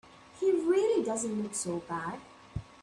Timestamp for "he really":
0.39-1.03